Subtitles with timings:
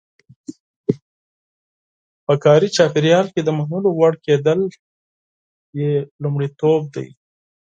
[2.25, 4.59] په کاري چاپېریال کې د منلو وړ کېدل
[5.79, 5.93] یې
[6.23, 7.07] لومړیتوب دی.